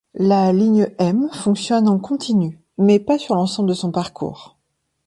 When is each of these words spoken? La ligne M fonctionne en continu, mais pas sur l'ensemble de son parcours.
La 0.17 0.51
ligne 0.51 0.91
M 0.97 1.29
fonctionne 1.31 1.87
en 1.87 1.99
continu, 1.99 2.59
mais 2.79 2.99
pas 2.99 3.19
sur 3.19 3.35
l'ensemble 3.35 3.69
de 3.69 3.75
son 3.75 3.91
parcours. 3.91 4.57